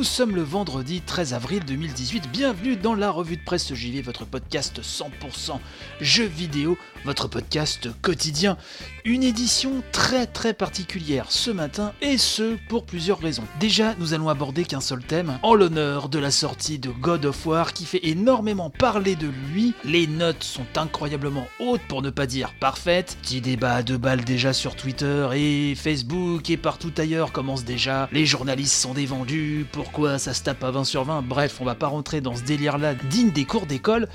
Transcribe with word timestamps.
Nous 0.00 0.04
sommes 0.04 0.34
le 0.34 0.40
vendredi 0.40 1.02
13 1.02 1.34
avril 1.34 1.62
2018. 1.66 2.30
Bienvenue 2.32 2.74
dans 2.74 2.94
la 2.94 3.10
revue 3.10 3.36
de 3.36 3.44
presse 3.44 3.74
JV, 3.74 4.00
votre 4.00 4.24
podcast 4.24 4.80
100% 4.80 5.58
jeux 6.00 6.24
vidéo, 6.24 6.78
votre 7.04 7.28
podcast 7.28 7.90
quotidien. 8.00 8.56
Une 9.04 9.22
édition 9.22 9.82
très 9.92 10.26
très 10.26 10.54
particulière 10.54 11.26
ce 11.28 11.50
matin 11.50 11.92
et 12.00 12.16
ce 12.16 12.56
pour 12.70 12.86
plusieurs 12.86 13.18
raisons. 13.18 13.44
Déjà, 13.60 13.94
nous 13.98 14.14
allons 14.14 14.30
aborder 14.30 14.64
qu'un 14.64 14.80
seul 14.80 15.04
thème 15.04 15.38
en 15.42 15.54
l'honneur 15.54 16.08
de 16.08 16.18
la 16.18 16.30
sortie 16.30 16.78
de 16.78 16.88
God 16.88 17.26
of 17.26 17.44
War 17.44 17.74
qui 17.74 17.84
fait 17.84 18.06
énormément 18.06 18.70
parler 18.70 19.16
de 19.16 19.28
lui. 19.52 19.74
Les 19.84 20.06
notes 20.06 20.44
sont 20.44 20.66
incroyablement 20.76 21.46
hautes 21.58 21.86
pour 21.88 22.00
ne 22.00 22.08
pas 22.08 22.24
dire 22.24 22.54
parfaites. 22.58 23.18
Petit 23.20 23.42
débat 23.42 23.74
à 23.74 23.82
deux 23.82 23.98
balles 23.98 24.24
déjà 24.24 24.54
sur 24.54 24.76
Twitter 24.76 25.28
et 25.34 25.74
Facebook 25.74 26.48
et 26.48 26.56
partout 26.56 26.92
ailleurs 26.96 27.32
commence 27.32 27.64
déjà. 27.64 28.08
Les 28.12 28.24
journalistes 28.24 28.80
sont 28.80 28.94
des 28.94 29.04
vendus 29.04 29.66
pourquoi 29.92 30.18
ça 30.20 30.34
se 30.34 30.44
tape 30.44 30.62
à 30.62 30.70
20 30.70 30.84
sur 30.84 31.02
20, 31.02 31.22
bref, 31.22 31.56
on 31.60 31.64
va 31.64 31.74
pas 31.74 31.88
rentrer 31.88 32.20
dans 32.20 32.36
ce 32.36 32.42
délire-là 32.42 32.94
digne 32.94 33.32
des 33.32 33.44
cours 33.44 33.66
d'école. 33.66 34.06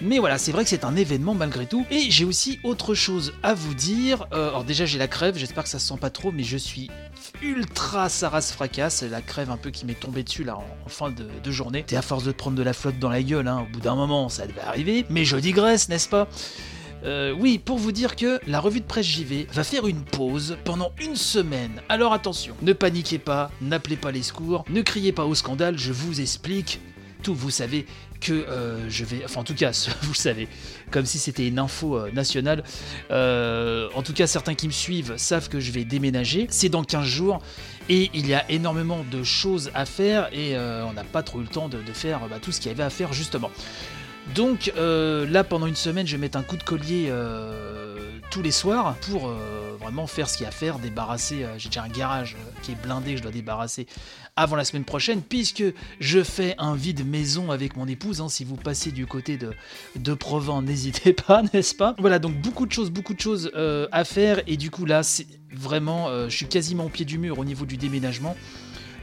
Mais 0.00 0.18
voilà, 0.18 0.36
c'est 0.36 0.50
vrai 0.50 0.64
que 0.64 0.70
c'est 0.70 0.84
un 0.84 0.96
événement 0.96 1.32
malgré 1.32 1.64
tout. 1.64 1.86
Et 1.92 2.10
j'ai 2.10 2.24
aussi 2.24 2.58
autre 2.64 2.92
chose 2.94 3.32
à 3.44 3.54
vous 3.54 3.72
dire. 3.72 4.26
Euh, 4.32 4.48
alors 4.48 4.64
déjà 4.64 4.84
j'ai 4.84 4.98
la 4.98 5.06
crève, 5.06 5.36
j'espère 5.38 5.62
que 5.62 5.68
ça 5.68 5.78
se 5.78 5.86
sent 5.86 5.98
pas 6.00 6.10
trop, 6.10 6.32
mais 6.32 6.42
je 6.42 6.56
suis 6.56 6.90
ultra 7.40 8.08
saras 8.08 8.50
fracasse, 8.52 9.04
la 9.04 9.22
crève 9.22 9.52
un 9.52 9.56
peu 9.56 9.70
qui 9.70 9.86
m'est 9.86 9.94
tombée 9.94 10.24
dessus 10.24 10.42
là 10.42 10.56
en, 10.56 10.88
fin 10.88 11.12
de, 11.12 11.50
journée. 11.52 11.84
T'es 11.86 11.94
à 11.94 12.02
force 12.02 12.24
de 12.24 12.32
prendre 12.32 12.56
de 12.56 12.62
la 12.64 12.72
flotte 12.72 12.98
dans 12.98 13.10
la 13.10 13.22
gueule, 13.22 13.46
hein, 13.46 13.64
au 13.68 13.72
bout 13.72 13.80
d'un 13.80 13.94
moment 13.94 14.28
ça 14.28 14.48
devait 14.48 14.60
arriver, 14.62 15.06
mais 15.08 15.24
je 15.24 15.36
digresse, 15.36 15.88
n'est-ce 15.88 16.08
pas? 16.08 16.26
Euh, 17.04 17.34
oui, 17.36 17.58
pour 17.58 17.78
vous 17.78 17.92
dire 17.92 18.16
que 18.16 18.40
la 18.46 18.60
revue 18.60 18.80
de 18.80 18.86
presse 18.86 19.06
JV 19.06 19.46
va 19.52 19.64
faire 19.64 19.86
une 19.86 20.02
pause 20.02 20.56
pendant 20.64 20.92
une 21.00 21.16
semaine. 21.16 21.82
Alors 21.88 22.12
attention, 22.12 22.54
ne 22.62 22.72
paniquez 22.72 23.18
pas, 23.18 23.50
n'appelez 23.60 23.96
pas 23.96 24.12
les 24.12 24.22
secours, 24.22 24.64
ne 24.70 24.82
criez 24.82 25.12
pas 25.12 25.24
au 25.24 25.34
scandale, 25.34 25.78
je 25.78 25.92
vous 25.92 26.20
explique 26.20 26.80
tout. 27.22 27.34
Vous 27.34 27.50
savez 27.50 27.86
que 28.20 28.32
euh, 28.32 28.88
je 28.88 29.04
vais, 29.04 29.22
enfin 29.24 29.40
en 29.40 29.44
tout 29.44 29.54
cas, 29.54 29.72
vous 30.02 30.14
savez, 30.14 30.46
comme 30.92 31.04
si 31.04 31.18
c'était 31.18 31.48
une 31.48 31.58
info 31.58 31.96
euh, 31.96 32.12
nationale. 32.12 32.62
En 33.10 34.02
tout 34.02 34.12
cas, 34.12 34.28
certains 34.28 34.54
qui 34.54 34.68
me 34.68 34.72
suivent 34.72 35.16
savent 35.16 35.48
que 35.48 35.58
je 35.58 35.72
vais 35.72 35.84
déménager. 35.84 36.46
C'est 36.50 36.68
dans 36.68 36.84
15 36.84 37.04
jours. 37.04 37.38
Et 37.88 38.10
il 38.14 38.28
y 38.28 38.34
a 38.34 38.48
énormément 38.48 39.04
de 39.10 39.24
choses 39.24 39.72
à 39.74 39.86
faire 39.86 40.32
et 40.32 40.56
on 40.56 40.92
n'a 40.92 41.02
pas 41.02 41.24
trop 41.24 41.40
eu 41.40 41.42
le 41.42 41.48
temps 41.48 41.68
de, 41.68 41.82
de 41.82 41.92
faire 41.92 42.20
bah, 42.30 42.36
tout 42.40 42.52
ce 42.52 42.60
qu'il 42.60 42.70
y 42.70 42.74
avait 42.74 42.84
à 42.84 42.90
faire 42.90 43.12
justement. 43.12 43.50
Donc 44.34 44.72
euh, 44.76 45.26
là, 45.26 45.44
pendant 45.44 45.66
une 45.66 45.76
semaine, 45.76 46.06
je 46.06 46.12
vais 46.12 46.20
mettre 46.20 46.38
un 46.38 46.42
coup 46.42 46.56
de 46.56 46.62
collier 46.62 47.06
euh, 47.08 47.98
tous 48.30 48.40
les 48.40 48.50
soirs 48.50 48.96
pour 49.02 49.28
euh, 49.28 49.76
vraiment 49.80 50.06
faire 50.06 50.28
ce 50.28 50.36
qu'il 50.36 50.44
y 50.44 50.46
a 50.46 50.48
à 50.48 50.52
faire, 50.52 50.78
débarrasser. 50.78 51.44
J'ai 51.58 51.68
déjà 51.68 51.82
un 51.82 51.88
garage 51.88 52.36
qui 52.62 52.72
est 52.72 52.82
blindé, 52.82 53.16
je 53.16 53.22
dois 53.22 53.32
débarrasser 53.32 53.86
avant 54.36 54.56
la 54.56 54.64
semaine 54.64 54.84
prochaine, 54.84 55.20
puisque 55.20 55.64
je 56.00 56.22
fais 56.22 56.54
un 56.56 56.74
vide 56.74 57.06
maison 57.06 57.50
avec 57.50 57.76
mon 57.76 57.86
épouse. 57.86 58.22
hein. 58.22 58.30
si 58.30 58.44
vous 58.44 58.56
passez 58.56 58.90
du 58.90 59.06
côté 59.06 59.36
de, 59.36 59.52
de 59.96 60.14
Provence, 60.14 60.64
n'hésitez 60.66 61.12
pas, 61.12 61.42
n'est-ce 61.52 61.74
pas? 61.74 61.94
Voilà, 61.98 62.18
donc 62.18 62.40
beaucoup 62.40 62.64
de 62.64 62.72
choses, 62.72 62.90
beaucoup 62.90 63.12
de 63.12 63.20
choses 63.20 63.50
à 63.54 64.04
faire. 64.04 64.40
Et 64.46 64.56
du 64.56 64.70
coup, 64.70 64.86
là, 64.86 65.02
c'est 65.02 65.26
vraiment, 65.52 66.08
je 66.28 66.34
suis 66.34 66.46
quasiment 66.46 66.86
au 66.86 66.88
pied 66.88 67.04
du 67.04 67.18
mur 67.18 67.38
au 67.38 67.44
niveau 67.44 67.66
du 67.66 67.76
déménagement. 67.76 68.36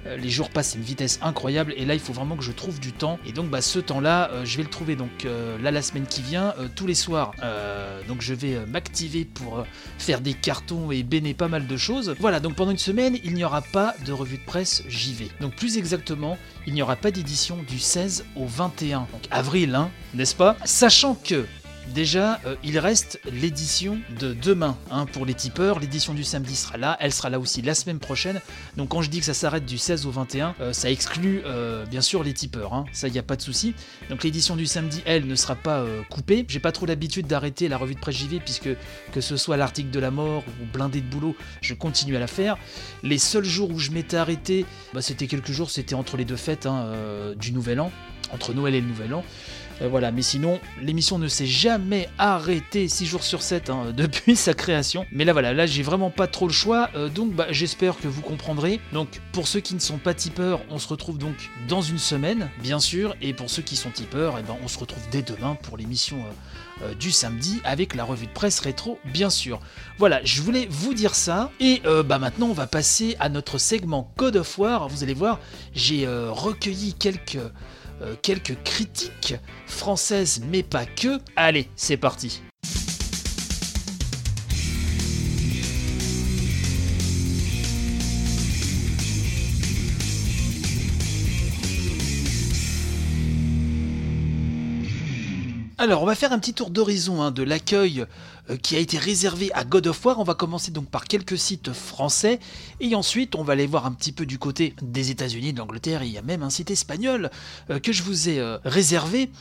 Euh, 0.06 0.18
les 0.18 0.30
jours 0.30 0.50
passent 0.50 0.76
à 0.76 0.78
une 0.78 0.84
vitesse 0.84 1.20
incroyable 1.22 1.74
et 1.78 1.86
là 1.86 1.94
il 1.94 2.00
faut 2.00 2.14
vraiment 2.14 2.36
que 2.36 2.44
je 2.44 2.52
trouve 2.52 2.80
du 2.80 2.92
temps. 2.92 3.20
Et 3.26 3.32
donc 3.32 3.50
bah, 3.50 3.62
ce 3.62 3.80
temps 3.80 4.00
là 4.00 4.32
je 4.44 4.58
vais 4.58 4.64
le 4.64 4.70
trouver. 4.70 4.96
Donc 4.96 5.26
euh, 5.26 5.58
là 5.62 5.72
la 5.72 5.82
semaine 5.82 6.06
qui 6.06 6.22
vient 6.22 6.54
euh, 6.60 6.68
tous 6.76 6.88
les 6.88 6.96
soirs 6.96 7.32
Euh, 7.44 8.02
donc 8.08 8.22
je 8.22 8.34
vais 8.34 8.56
euh, 8.56 8.66
m'activer 8.66 9.26
pour 9.26 9.60
euh, 9.60 9.64
faire 9.98 10.22
des 10.22 10.34
cartons 10.34 10.92
et 10.92 11.04
béner 11.04 11.34
pas 11.34 11.48
mal 11.48 11.68
de 11.68 11.78
choses. 11.78 12.16
Voilà 12.20 12.40
donc 12.40 12.56
pendant 12.56 12.72
une 12.72 12.78
semaine 12.78 13.18
il 13.24 13.34
n'y 13.34 13.44
aura 13.44 13.62
pas 13.62 13.96
de 14.06 14.12
revue 14.12 14.38
de 14.38 14.46
presse 14.46 14.84
j'y 14.88 15.14
vais 15.14 15.30
donc 15.42 15.56
plus 15.56 15.78
exactement 15.78 16.38
il 16.68 16.74
n'y 16.74 16.82
aura 16.82 16.96
pas 16.96 17.12
d'édition 17.12 17.58
du 17.68 17.80
16 17.80 18.26
au 18.36 18.46
21 18.46 19.00
donc 19.12 19.24
avril 19.32 19.76
hein 19.76 19.90
n'est-ce 20.14 20.36
pas? 20.36 20.58
Sachant 20.66 21.16
que 21.16 21.46
Déjà, 21.94 22.40
euh, 22.46 22.56
il 22.64 22.78
reste 22.78 23.20
l'édition 23.32 23.98
de 24.20 24.34
demain 24.34 24.78
hein, 24.92 25.06
pour 25.08 25.26
les 25.26 25.34
tipeurs. 25.34 25.80
L'édition 25.80 26.14
du 26.14 26.24
samedi 26.24 26.56
sera 26.56 26.78
là. 26.78 26.98
Elle 27.00 27.12
sera 27.14 27.30
là 27.30 27.40
aussi 27.40 27.62
la 27.62 27.74
semaine 27.74 28.00
prochaine. 28.00 28.42
Donc 28.78 28.90
quand 28.90 29.02
je 29.02 29.10
dis 29.10 29.20
que 29.20 29.26
ça 29.26 29.34
s'arrête 29.34 29.66
du 29.66 29.78
16 29.78 30.06
au 30.06 30.12
21, 30.12 30.56
euh, 30.62 30.74
ça 30.74 30.92
exclut 30.92 31.42
euh, 31.46 31.86
bien 31.86 32.02
sûr 32.02 32.24
les 32.24 32.34
tipeurs. 32.34 32.74
hein. 32.74 32.86
Ça, 32.92 33.10
n'y 33.10 33.18
a 33.18 33.24
pas 33.24 33.36
de 33.36 33.42
souci. 33.42 33.74
Donc 34.10 34.24
l'édition 34.24 34.56
du 34.56 34.66
samedi, 34.68 35.02
elle, 35.06 35.26
ne 35.26 35.36
sera 35.36 35.56
pas 35.56 35.84
coupée. 36.10 36.46
J'ai 36.48 36.60
pas 36.60 36.72
trop 36.72 36.86
l'habitude 36.86 37.28
d'arrêter 37.28 37.68
la 37.68 37.78
revue 37.78 37.96
de 37.96 38.00
presse 38.00 38.18
JV 38.18 38.40
puisque 38.40 38.70
que 39.12 39.22
ce 39.22 39.36
soit 39.38 39.58
l'article 39.58 39.90
de 39.90 40.00
la 40.00 40.12
mort 40.12 40.44
ou 40.62 40.66
blindé 40.72 41.02
de 41.02 41.08
boulot, 41.08 41.36
je 41.62 41.74
continue 41.74 42.16
à 42.16 42.20
la 42.20 42.28
faire. 42.28 42.58
Les 43.04 43.18
seuls 43.18 43.46
jours 43.46 43.72
où 43.72 43.80
je 43.80 43.92
m'étais 43.92 44.18
arrêté, 44.18 44.66
bah, 44.94 45.02
c'était 45.02 45.28
quelques 45.28 45.52
jours, 45.52 45.72
c'était 45.72 45.96
entre 45.96 46.18
les 46.18 46.26
deux 46.26 46.36
fêtes 46.36 46.66
hein, 46.66 46.94
du 47.36 47.52
Nouvel 47.52 47.80
An, 47.80 47.92
entre 48.32 48.54
Noël 48.54 48.76
et 48.76 48.82
le 48.82 48.88
Nouvel 48.88 49.14
An. 49.14 49.24
Euh, 49.82 49.88
voilà, 49.88 50.12
mais 50.12 50.22
sinon, 50.22 50.60
l'émission 50.82 51.20
ne 51.20 51.28
s'est 51.28 51.46
jamais 51.46 52.10
arrêtée 52.18 52.88
6 52.88 53.06
jours 53.06 53.24
sur 53.24 53.42
7 53.42 53.70
hein, 53.70 53.88
depuis 53.96 54.36
sa 54.36 54.54
création. 54.54 55.06
Mais 55.12 55.26
là, 55.26 55.34
voilà, 55.34 55.54
là, 55.54 55.66
j'ai 55.66 55.84
vraiment 55.84 56.10
pas 56.10 56.28
trop 56.28 56.48
le 56.48 56.54
choix. 56.54 56.90
euh, 56.96 57.10
donc, 57.10 57.34
bah, 57.34 57.48
j'espère 57.50 57.98
que 57.98 58.08
vous 58.08 58.22
comprendrez. 58.22 58.80
Donc, 58.94 59.22
pour 59.32 59.48
ceux 59.48 59.60
qui 59.60 59.76
ne 59.76 59.80
sont 59.80 59.98
pas 59.98 60.14
tipeurs, 60.14 60.62
on 60.70 60.80
se 60.80 60.88
retrouve 60.88 61.18
donc 61.18 61.36
dans 61.68 61.82
une 61.82 61.98
semaine, 61.98 62.50
bien 62.62 62.80
sûr. 62.80 63.16
Et 63.22 63.34
pour 63.34 63.50
ceux 63.50 63.62
qui 63.62 63.76
sont 63.76 63.90
tipeurs, 63.90 64.36
eh 64.40 64.44
ben, 64.44 64.56
on 64.64 64.68
se 64.68 64.78
retrouve 64.78 65.04
dès 65.12 65.22
demain 65.22 65.56
pour 65.62 65.78
l'émission 65.78 66.18
euh, 66.82 66.94
du 66.96 67.12
samedi 67.12 67.62
avec 67.64 67.96
la 67.96 68.04
revue 68.04 68.28
de 68.28 68.32
presse 68.32 68.60
rétro, 68.60 69.00
bien 69.06 69.30
sûr. 69.30 69.60
Voilà, 69.98 70.22
je 70.24 70.42
voulais 70.42 70.68
vous 70.70 70.94
dire 70.94 71.16
ça. 71.16 71.52
Et 71.60 71.82
bah, 72.06 72.20
maintenant, 72.20 72.48
on 72.48 72.54
va 72.54 72.68
passer 72.68 73.16
à 73.20 73.30
notre 73.30 73.58
segment 73.58 74.12
Code 74.16 74.38
of 74.38 74.58
War. 74.58 74.88
Vous 74.88 75.04
allez 75.04 75.14
voir, 75.14 75.40
j'ai 75.74 76.08
recueilli 76.08 76.94
quelques 76.94 77.38
quelques 78.22 78.62
critiques 78.64 79.36
françaises, 79.68 80.42
mais 80.50 80.64
pas 80.64 80.86
que. 80.86 81.20
Allez, 81.36 81.70
c'est 81.76 81.98
parti. 81.98 82.42
Alors, 95.82 96.04
on 96.04 96.06
va 96.06 96.14
faire 96.14 96.34
un 96.34 96.40
petit 96.40 96.54
tour 96.54 96.72
d'horizon 96.72 97.22
hein, 97.22 97.32
de 97.32 97.42
l'accueil 97.42 98.06
euh, 98.50 98.58
qui 98.58 98.76
a 98.76 98.80
été 98.80 98.98
réservé 98.98 99.50
à 99.54 99.64
God 99.64 99.88
of 99.88 100.06
War. 100.06 100.20
On 100.20 100.24
va 100.24 100.34
commencer 100.34 100.72
donc 100.72 100.90
par 100.90 101.06
quelques 101.06 101.38
sites 101.38 101.72
français 101.72 102.42
et 102.82 102.96
ensuite 102.96 103.36
on 103.36 103.44
va 103.44 103.54
aller 103.54 103.66
voir 103.66 103.86
un 103.86 103.94
petit 103.94 104.12
peu 104.12 104.26
du 104.26 104.38
côté 104.40 104.74
des 104.82 105.10
États-Unis, 105.12 105.54
de 105.54 105.60
l'Angleterre. 105.60 106.02
et 106.02 106.08
Il 106.08 106.12
y 106.12 106.18
a 106.18 106.22
même 106.22 106.44
un 106.44 106.50
site 106.50 106.70
espagnol 106.70 107.30
euh, 107.70 107.80
que 107.80 107.94
je 107.94 108.04
vous 108.04 108.28
ai 108.28 108.40
euh, 108.40 108.58
réservé. 108.66 109.32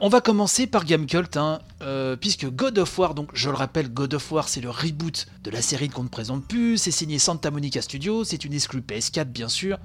On 0.00 0.08
va 0.08 0.20
commencer 0.20 0.66
par 0.66 0.84
Gamecult, 0.84 1.36
hein, 1.36 1.60
puisque 2.20 2.50
God 2.50 2.78
of 2.78 2.98
War, 2.98 3.14
donc 3.14 3.30
je 3.32 3.48
le 3.48 3.54
rappelle, 3.54 3.88
God 3.88 4.12
of 4.14 4.32
War 4.32 4.48
c'est 4.48 4.60
le 4.60 4.70
reboot 4.70 5.28
de 5.44 5.52
la 5.52 5.62
série 5.62 5.88
qu'on 5.88 6.02
ne 6.02 6.08
présente 6.08 6.44
plus. 6.44 6.78
C'est 6.78 6.90
signé 6.90 7.20
Santa 7.20 7.52
Monica 7.52 7.80
Studios, 7.80 8.24
c'est 8.24 8.44
une 8.44 8.54
exclue 8.54 8.80
PS4 8.80 9.26
bien 9.26 9.48
sûr. 9.48 9.78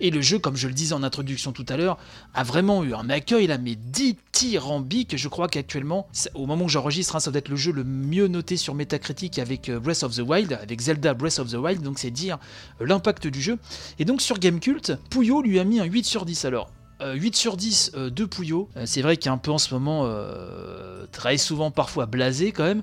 Et 0.00 0.10
le 0.10 0.22
jeu, 0.22 0.38
comme 0.38 0.56
je 0.56 0.68
le 0.68 0.72
disais 0.72 0.94
en 0.94 1.02
introduction 1.02 1.52
tout 1.52 1.66
à 1.68 1.76
l'heure, 1.76 1.98
a 2.32 2.44
vraiment 2.44 2.82
eu 2.82 2.94
un 2.94 3.10
accueil 3.10 3.46
là, 3.46 3.58
mais 3.58 3.74
dithyrambique. 3.74 5.18
Je 5.18 5.25
crois 5.28 5.48
qu'actuellement, 5.48 6.06
au 6.34 6.46
moment 6.46 6.64
où 6.64 6.68
j'enregistre, 6.68 7.16
hein, 7.16 7.20
ça 7.20 7.30
doit 7.30 7.38
être 7.38 7.48
le 7.48 7.56
jeu 7.56 7.72
le 7.72 7.84
mieux 7.84 8.28
noté 8.28 8.56
sur 8.56 8.74
Metacritic 8.74 9.38
avec 9.38 9.68
euh, 9.68 9.78
Breath 9.80 10.02
of 10.02 10.14
the 10.14 10.20
Wild, 10.20 10.52
avec 10.60 10.80
Zelda 10.80 11.14
Breath 11.14 11.38
of 11.38 11.50
the 11.50 11.54
Wild, 11.56 11.82
donc 11.82 11.98
c'est 11.98 12.10
dire 12.10 12.38
euh, 12.80 12.86
l'impact 12.86 13.26
du 13.26 13.40
jeu. 13.40 13.58
Et 13.98 14.04
donc 14.04 14.20
sur 14.22 14.38
Gamecult, 14.38 14.92
Pouillot 15.10 15.42
lui 15.42 15.58
a 15.58 15.64
mis 15.64 15.80
un 15.80 15.84
8 15.84 16.04
sur 16.04 16.24
10 16.24 16.44
alors. 16.44 16.70
euh, 17.02 17.14
8 17.14 17.36
sur 17.36 17.56
10 17.56 17.92
euh, 17.94 18.10
de 18.10 18.24
Pouillot. 18.24 18.68
Euh, 18.76 18.84
c'est 18.86 19.02
vrai 19.02 19.16
qu'il 19.16 19.30
est 19.30 19.34
un 19.34 19.38
peu 19.38 19.50
en 19.50 19.58
ce 19.58 19.72
moment 19.74 20.02
euh, 20.04 21.06
très 21.12 21.36
souvent 21.38 21.70
parfois 21.70 22.06
blasé 22.06 22.52
quand 22.52 22.64
même. 22.64 22.82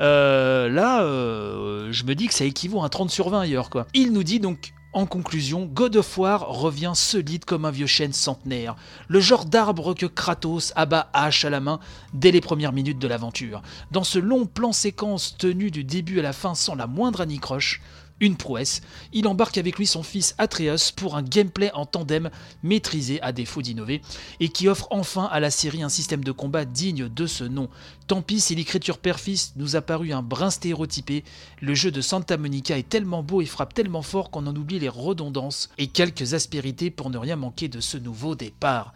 Euh, 0.00 0.68
là, 0.68 1.02
euh, 1.02 1.88
je 1.90 2.04
me 2.04 2.14
dis 2.14 2.28
que 2.28 2.34
ça 2.34 2.44
équivaut 2.44 2.80
à 2.82 2.84
un 2.84 2.88
30 2.88 3.10
sur 3.10 3.30
20 3.30 3.40
ailleurs 3.40 3.68
quoi. 3.70 3.86
Il 3.94 4.12
nous 4.12 4.22
dit 4.22 4.38
donc 4.38 4.72
en 4.92 5.06
conclusion, 5.06 5.66
God 5.66 5.96
of 5.96 6.18
War 6.18 6.40
revient 6.40 6.92
solide 6.94 7.44
comme 7.44 7.64
un 7.64 7.70
vieux 7.70 7.86
chêne 7.86 8.12
centenaire, 8.12 8.74
le 9.08 9.20
genre 9.20 9.44
d'arbre 9.44 9.94
que 9.94 10.06
Kratos 10.06 10.72
abat 10.76 11.10
hache 11.12 11.44
à 11.44 11.50
la 11.50 11.60
main 11.60 11.78
dès 12.14 12.30
les 12.30 12.40
premières 12.40 12.72
minutes 12.72 12.98
de 12.98 13.08
l'aventure. 13.08 13.62
Dans 13.90 14.04
ce 14.04 14.18
long 14.18 14.46
plan 14.46 14.72
séquence 14.72 15.36
tenu 15.36 15.70
du 15.70 15.84
début 15.84 16.20
à 16.20 16.22
la 16.22 16.32
fin 16.32 16.54
sans 16.54 16.74
la 16.74 16.86
moindre 16.86 17.20
anicroche, 17.20 17.82
une 18.20 18.36
prouesse. 18.36 18.82
Il 19.12 19.26
embarque 19.26 19.58
avec 19.58 19.78
lui 19.78 19.86
son 19.86 20.02
fils 20.02 20.34
Atreus 20.38 20.92
pour 20.94 21.16
un 21.16 21.22
gameplay 21.22 21.70
en 21.74 21.86
tandem 21.86 22.30
maîtrisé 22.62 23.20
à 23.22 23.32
défaut 23.32 23.62
d'innover 23.62 24.02
et 24.40 24.48
qui 24.48 24.68
offre 24.68 24.88
enfin 24.90 25.24
à 25.24 25.40
la 25.40 25.50
série 25.50 25.82
un 25.82 25.88
système 25.88 26.24
de 26.24 26.32
combat 26.32 26.64
digne 26.64 27.08
de 27.08 27.26
ce 27.26 27.44
nom. 27.44 27.68
Tant 28.06 28.22
pis 28.22 28.40
si 28.40 28.54
l'écriture 28.54 28.98
père-fils 28.98 29.52
nous 29.56 29.76
a 29.76 29.80
paru 29.80 30.12
un 30.12 30.22
brin 30.22 30.50
stéréotypé, 30.50 31.24
le 31.60 31.74
jeu 31.74 31.90
de 31.90 32.00
Santa 32.00 32.36
Monica 32.36 32.78
est 32.78 32.88
tellement 32.88 33.22
beau 33.22 33.40
et 33.40 33.46
frappe 33.46 33.74
tellement 33.74 34.02
fort 34.02 34.30
qu'on 34.30 34.46
en 34.46 34.56
oublie 34.56 34.78
les 34.78 34.88
redondances 34.88 35.70
et 35.78 35.88
quelques 35.88 36.34
aspérités 36.34 36.90
pour 36.90 37.10
ne 37.10 37.18
rien 37.18 37.36
manquer 37.36 37.68
de 37.68 37.80
ce 37.80 37.98
nouveau 37.98 38.34
départ. 38.34 38.94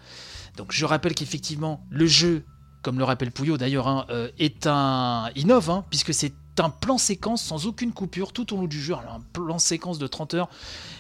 Donc 0.57 0.73
je 0.73 0.85
rappelle 0.85 1.15
qu'effectivement 1.15 1.85
le 1.91 2.07
jeu 2.07 2.45
comme 2.83 2.99
le 2.99 3.05
rappelle 3.05 3.31
Pouillot 3.31 3.57
d'ailleurs, 3.57 3.89
hein, 3.89 4.07
euh, 4.11 4.29
est 4.39 4.67
un 4.67 5.31
innove, 5.37 5.71
hein, 5.71 5.85
puisque 5.89 6.13
c'est 6.13 6.33
un 6.59 6.71
plan 6.71 6.99
séquence 6.99 7.43
sans 7.43 7.67
aucune 7.67 7.93
coupure 7.93 8.33
tout 8.33 8.53
au 8.53 8.57
long 8.57 8.67
du 8.67 8.81
jeu, 8.81 8.95
un 8.95 9.21
plan 9.33 9.59
séquence 9.59 9.99
de 9.99 10.07
30 10.07 10.35
heures. 10.35 10.49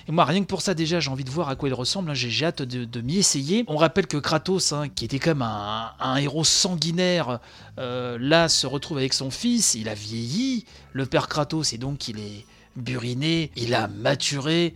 Et 0.09 0.13
moi, 0.13 0.25
rien 0.25 0.41
que 0.41 0.47
pour 0.47 0.63
ça, 0.63 0.75
déjà, 0.75 1.01
j'ai 1.01 1.11
envie 1.11 1.25
de 1.25 1.31
voir 1.31 1.49
à 1.49 1.57
quoi 1.57 1.69
il 1.69 1.75
ressemble. 1.75 2.11
hein. 2.11 2.15
J'ai 2.15 2.45
hâte 2.45 2.63
de, 2.63 3.01
m'y 3.01 3.19
essayer. 3.19 3.65
On 3.69 3.77
rappelle 3.77 4.07
que 4.07 4.17
Kratos, 4.17 4.73
hein, 4.73 4.89
qui 4.89 5.05
était 5.05 5.19
comme 5.19 5.43
un, 5.43 5.93
un 6.01 6.17
héros 6.17 6.45
sanguinaire, 6.45 7.41
euh, 7.79 8.19
là 8.21 8.49
se 8.49 8.67
retrouve 8.67 8.99
avec 8.99 9.13
son 9.13 9.31
fils. 9.31 9.75
Il 9.75 9.89
a 9.89 9.95
vieilli, 9.95 10.65
le 10.93 11.07
père 11.07 11.29
Kratos, 11.29 11.73
et 11.73 11.79
donc 11.79 12.09
il 12.09 12.19
est 12.19 12.47
buriné, 12.77 13.51
il 13.57 13.75
a 13.75 13.89
maturé. 13.89 14.75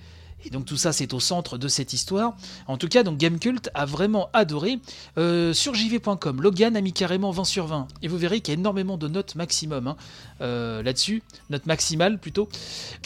Donc 0.50 0.64
tout 0.64 0.76
ça, 0.76 0.92
c'est 0.92 1.12
au 1.14 1.20
centre 1.20 1.58
de 1.58 1.68
cette 1.68 1.92
histoire. 1.92 2.36
En 2.66 2.76
tout 2.76 2.88
cas, 2.88 3.02
donc 3.02 3.18
Gamecult 3.18 3.70
a 3.74 3.84
vraiment 3.84 4.28
adoré. 4.32 4.78
Euh, 5.18 5.52
sur 5.52 5.74
jv.com, 5.74 6.42
Logan 6.42 6.76
a 6.76 6.80
mis 6.80 6.92
carrément 6.92 7.30
20 7.30 7.44
sur 7.44 7.66
20. 7.66 7.88
Et 8.02 8.08
vous 8.08 8.18
verrez 8.18 8.40
qu'il 8.40 8.54
y 8.54 8.56
a 8.56 8.60
énormément 8.60 8.96
de 8.96 9.08
notes 9.08 9.34
maximum 9.34 9.86
hein, 9.88 9.96
euh, 10.40 10.82
là-dessus, 10.82 11.22
notes 11.50 11.66
maximales 11.66 12.18
plutôt. 12.18 12.48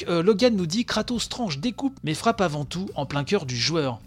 Euh, 0.09 0.23
Logan 0.23 0.55
nous 0.55 0.67
dit 0.67 0.85
Kratos 0.85 1.29
tranche, 1.29 1.59
découpe, 1.59 1.99
mais 2.05 2.15
frappe 2.15 2.41
avant 2.41 2.65
tout 2.65 2.89
en 2.95 3.07
plein 3.07 3.25
cœur 3.25 3.47
du 3.47 3.57
joueur. 3.57 4.01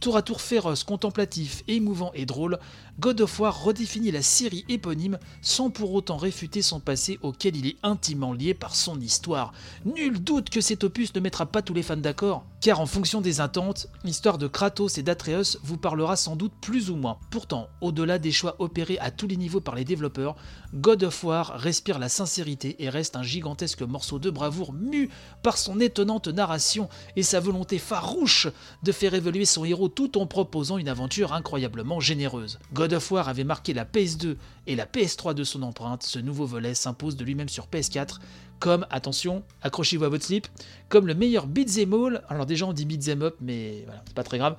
Tour 0.00 0.16
à 0.16 0.22
tour 0.22 0.40
féroce, 0.40 0.84
contemplatif, 0.84 1.64
émouvant 1.66 2.12
et 2.14 2.24
drôle, 2.24 2.60
God 3.00 3.20
of 3.20 3.38
War 3.38 3.62
redéfinit 3.62 4.10
la 4.10 4.22
série 4.22 4.64
éponyme 4.68 5.20
sans 5.40 5.70
pour 5.70 5.94
autant 5.94 6.16
réfuter 6.16 6.62
son 6.62 6.80
passé 6.80 7.20
auquel 7.22 7.56
il 7.56 7.68
est 7.68 7.76
intimement 7.84 8.32
lié 8.32 8.54
par 8.54 8.74
son 8.74 9.00
histoire. 9.00 9.52
Nul 9.84 10.20
doute 10.20 10.50
que 10.50 10.60
cet 10.60 10.82
opus 10.82 11.14
ne 11.14 11.20
mettra 11.20 11.46
pas 11.46 11.62
tous 11.62 11.74
les 11.74 11.84
fans 11.84 11.96
d'accord, 11.96 12.44
car 12.60 12.80
en 12.80 12.86
fonction 12.86 13.20
des 13.20 13.40
attentes, 13.40 13.86
l'histoire 14.02 14.36
de 14.36 14.48
Kratos 14.48 14.98
et 14.98 15.04
d'Atreus 15.04 15.58
vous 15.62 15.76
parlera 15.76 16.16
sans 16.16 16.34
doute 16.34 16.54
plus 16.60 16.90
ou 16.90 16.96
moins. 16.96 17.18
Pourtant, 17.30 17.68
au-delà 17.80 18.18
des 18.18 18.32
choix 18.32 18.56
opérés 18.58 18.98
à 18.98 19.12
tous 19.12 19.28
les 19.28 19.36
niveaux 19.36 19.60
par 19.60 19.76
les 19.76 19.84
développeurs, 19.84 20.34
God 20.74 21.04
of 21.04 21.22
War 21.22 21.52
respire 21.54 22.00
la 22.00 22.08
sincérité 22.08 22.82
et 22.82 22.88
reste 22.88 23.14
un 23.14 23.22
gigantesque 23.22 23.82
morceau 23.82 24.18
de 24.18 24.28
bravoure 24.28 24.72
mu 24.72 25.08
par 25.44 25.56
son 25.56 25.78
étonnante 25.78 26.26
narration 26.26 26.88
et 27.14 27.22
sa 27.22 27.38
volonté 27.38 27.78
farouche 27.78 28.48
de 28.82 28.90
faire 28.90 29.14
évoluer 29.14 29.44
son 29.44 29.64
héros 29.64 29.88
tout 29.88 30.18
en 30.18 30.26
proposant 30.26 30.78
une 30.78 30.88
aventure 30.88 31.32
incroyablement 31.32 32.00
généreuse. 32.00 32.58
God 32.88 33.22
avait 33.26 33.44
marqué 33.44 33.74
la 33.74 33.84
PS2 33.84 34.36
et 34.66 34.76
la 34.76 34.86
PS3 34.86 35.34
de 35.34 35.44
son 35.44 35.62
empreinte, 35.62 36.02
ce 36.02 36.18
nouveau 36.18 36.46
volet 36.46 36.74
s'impose 36.74 37.16
de 37.16 37.24
lui-même 37.24 37.48
sur 37.48 37.66
PS4 37.66 38.18
comme, 38.58 38.86
attention, 38.90 39.44
accrochez-vous 39.62 40.04
à 40.04 40.08
votre 40.08 40.24
slip, 40.24 40.48
comme 40.88 41.06
le 41.06 41.14
meilleur 41.14 41.46
beat'em 41.46 41.94
all, 41.94 42.22
alors 42.28 42.44
déjà 42.44 42.66
on 42.66 42.72
dit 42.72 42.86
beat'em 42.86 43.22
up, 43.22 43.36
mais 43.40 43.86
c'est 44.06 44.14
pas 44.14 44.24
très 44.24 44.38
grave, 44.38 44.56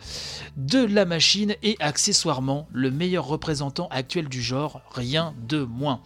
de 0.56 0.80
la 0.80 1.06
machine 1.06 1.56
et 1.64 1.76
accessoirement 1.80 2.68
le 2.72 2.92
meilleur 2.92 3.26
représentant 3.28 3.90
actuel 3.90 4.30
du 4.30 4.42
genre, 4.42 4.82
rien 4.92 5.34
de 5.48 5.64
moins. 5.64 6.02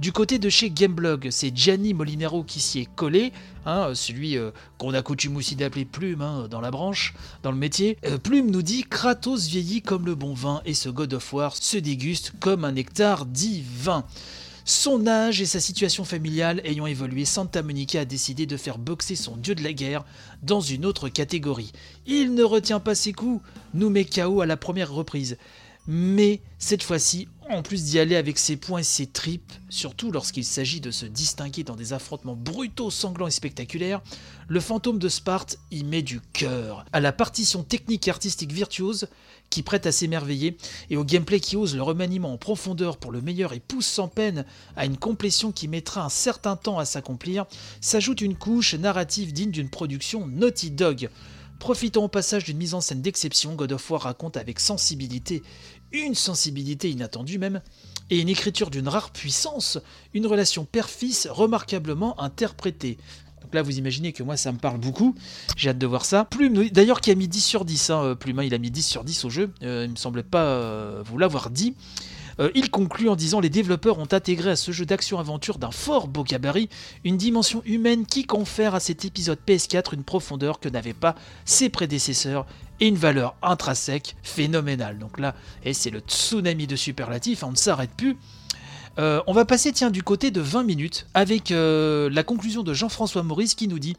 Du 0.00 0.12
côté 0.12 0.38
de 0.38 0.48
chez 0.48 0.70
Gameblog, 0.70 1.28
c'est 1.30 1.56
Gianni 1.56 1.94
Molinaro 1.94 2.42
qui 2.42 2.60
s'y 2.60 2.80
est 2.80 2.94
collé, 2.94 3.32
hein, 3.66 3.90
celui 3.94 4.36
euh, 4.36 4.50
qu'on 4.78 4.94
a 4.94 5.02
coutume 5.02 5.36
aussi 5.36 5.54
d'appeler 5.56 5.84
Plume 5.84 6.22
hein, 6.22 6.48
dans 6.50 6.60
la 6.60 6.70
branche, 6.70 7.14
dans 7.42 7.52
le 7.52 7.58
métier. 7.58 7.98
Euh, 8.06 8.18
Plume 8.18 8.50
nous 8.50 8.62
dit 8.62 8.84
Kratos 8.84 9.46
vieillit 9.46 9.82
comme 9.82 10.06
le 10.06 10.14
bon 10.14 10.34
vin 10.34 10.62
et 10.64 10.74
ce 10.74 10.88
God 10.88 11.14
of 11.14 11.32
War 11.32 11.56
se 11.56 11.76
déguste 11.76 12.32
comme 12.40 12.64
un 12.64 12.72
nectar 12.72 13.26
divin. 13.26 14.04
Son 14.64 15.08
âge 15.08 15.40
et 15.40 15.46
sa 15.46 15.58
situation 15.58 16.04
familiale 16.04 16.60
ayant 16.64 16.86
évolué, 16.86 17.24
Santa 17.24 17.62
Monica 17.62 18.00
a 18.00 18.04
décidé 18.04 18.46
de 18.46 18.56
faire 18.56 18.78
boxer 18.78 19.16
son 19.16 19.36
dieu 19.36 19.56
de 19.56 19.62
la 19.64 19.72
guerre 19.72 20.04
dans 20.44 20.60
une 20.60 20.86
autre 20.86 21.08
catégorie. 21.08 21.72
Il 22.06 22.34
ne 22.34 22.44
retient 22.44 22.78
pas 22.78 22.94
ses 22.94 23.12
coups, 23.12 23.42
nous 23.74 23.90
met 23.90 24.04
KO 24.04 24.40
à 24.40 24.46
la 24.46 24.56
première 24.56 24.92
reprise. 24.92 25.36
Mais 25.88 26.40
cette 26.58 26.84
fois-ci, 26.84 27.26
en 27.50 27.62
plus 27.62 27.84
d'y 27.84 27.98
aller 27.98 28.14
avec 28.14 28.38
ses 28.38 28.56
poings 28.56 28.80
et 28.80 28.84
ses 28.84 29.06
tripes, 29.06 29.52
surtout 29.68 30.12
lorsqu'il 30.12 30.44
s'agit 30.44 30.80
de 30.80 30.92
se 30.92 31.06
distinguer 31.06 31.64
dans 31.64 31.74
des 31.74 31.92
affrontements 31.92 32.36
brutaux, 32.36 32.90
sanglants 32.90 33.26
et 33.26 33.32
spectaculaires, 33.32 34.00
le 34.46 34.60
fantôme 34.60 35.00
de 35.00 35.08
Sparte 35.08 35.58
y 35.72 35.82
met 35.82 36.02
du 36.02 36.20
cœur. 36.20 36.84
À 36.92 37.00
la 37.00 37.12
partition 37.12 37.64
technique 37.64 38.06
et 38.06 38.12
artistique 38.12 38.52
virtuose, 38.52 39.08
qui 39.50 39.62
prête 39.62 39.86
à 39.86 39.92
s'émerveiller, 39.92 40.56
et 40.88 40.96
au 40.96 41.04
gameplay 41.04 41.40
qui 41.40 41.56
ose 41.56 41.74
le 41.74 41.82
remaniement 41.82 42.32
en 42.32 42.38
profondeur 42.38 42.96
pour 42.96 43.10
le 43.10 43.20
meilleur 43.20 43.52
et 43.52 43.60
pousse 43.60 43.86
sans 43.86 44.08
peine 44.08 44.46
à 44.76 44.86
une 44.86 44.96
complétion 44.96 45.52
qui 45.52 45.68
mettra 45.68 46.04
un 46.04 46.08
certain 46.08 46.56
temps 46.56 46.78
à 46.78 46.84
s'accomplir, 46.84 47.44
s'ajoute 47.80 48.20
une 48.20 48.36
couche 48.36 48.74
narrative 48.74 49.32
digne 49.32 49.50
d'une 49.50 49.68
production 49.68 50.26
Naughty 50.26 50.70
Dog. 50.70 51.10
Profitant 51.62 52.02
au 52.02 52.08
passage 52.08 52.42
d'une 52.42 52.56
mise 52.56 52.74
en 52.74 52.80
scène 52.80 53.02
d'exception, 53.02 53.54
God 53.54 53.70
of 53.70 53.88
War 53.88 54.00
raconte 54.00 54.36
avec 54.36 54.58
sensibilité, 54.58 55.44
une 55.92 56.16
sensibilité 56.16 56.90
inattendue 56.90 57.38
même, 57.38 57.60
et 58.10 58.18
une 58.18 58.28
écriture 58.28 58.68
d'une 58.68 58.88
rare 58.88 59.12
puissance, 59.12 59.78
une 60.12 60.26
relation 60.26 60.64
père-fils 60.64 61.28
remarquablement 61.30 62.20
interprétée. 62.20 62.98
Donc 63.42 63.54
là, 63.54 63.62
vous 63.62 63.78
imaginez 63.78 64.12
que 64.12 64.24
moi, 64.24 64.36
ça 64.36 64.50
me 64.50 64.58
parle 64.58 64.80
beaucoup. 64.80 65.14
J'ai 65.56 65.70
hâte 65.70 65.78
de 65.78 65.86
voir 65.86 66.04
ça. 66.04 66.24
Plume, 66.24 66.68
d'ailleurs, 66.70 67.00
qui 67.00 67.12
a 67.12 67.14
mis 67.14 67.28
10 67.28 67.40
sur 67.40 67.64
10. 67.64 67.90
Hein, 67.90 68.16
Plume, 68.18 68.40
hein, 68.40 68.44
il 68.44 68.54
a 68.54 68.58
mis 68.58 68.72
10 68.72 68.82
sur 68.82 69.04
10 69.04 69.24
au 69.24 69.30
jeu. 69.30 69.52
Euh, 69.62 69.84
il 69.84 69.92
me 69.92 69.96
semblait 69.96 70.24
pas 70.24 70.42
euh, 70.42 71.04
vous 71.06 71.16
l'avoir 71.16 71.48
dit. 71.48 71.76
Euh, 72.40 72.50
il 72.54 72.70
conclut 72.70 73.08
en 73.08 73.16
disant 73.16 73.40
les 73.40 73.50
développeurs 73.50 73.98
ont 73.98 74.08
intégré 74.12 74.50
à 74.50 74.56
ce 74.56 74.72
jeu 74.72 74.84
d'action-aventure 74.84 75.58
d'un 75.58 75.70
fort 75.70 76.08
beau 76.08 76.24
gabarit 76.24 76.68
une 77.04 77.16
dimension 77.16 77.62
humaine 77.64 78.06
qui 78.06 78.24
confère 78.24 78.74
à 78.74 78.80
cet 78.80 79.04
épisode 79.04 79.38
PS4 79.46 79.94
une 79.94 80.04
profondeur 80.04 80.60
que 80.60 80.68
n'avaient 80.68 80.92
pas 80.92 81.14
ses 81.44 81.68
prédécesseurs 81.68 82.46
et 82.80 82.88
une 82.88 82.96
valeur 82.96 83.36
intrinsèque 83.42 84.16
phénoménale. 84.22 84.98
Donc 84.98 85.18
là, 85.18 85.34
et 85.64 85.74
c'est 85.74 85.90
le 85.90 86.00
tsunami 86.00 86.66
de 86.66 86.76
superlatifs, 86.76 87.42
on 87.42 87.52
ne 87.52 87.56
s'arrête 87.56 87.92
plus. 87.96 88.16
Euh, 88.98 89.22
on 89.26 89.32
va 89.32 89.44
passer 89.44 89.72
tiens 89.72 89.90
du 89.90 90.02
côté 90.02 90.30
de 90.30 90.40
20 90.40 90.64
minutes 90.64 91.06
avec 91.14 91.50
euh, 91.50 92.10
la 92.10 92.22
conclusion 92.22 92.62
de 92.62 92.74
Jean-François 92.74 93.22
Maurice 93.22 93.54
qui 93.54 93.68
nous 93.68 93.78
dit 93.78 93.96